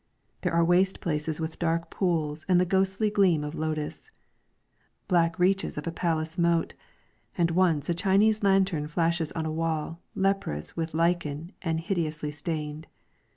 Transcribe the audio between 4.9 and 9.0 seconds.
black reaches of a palace moat; and once a Chinese lantern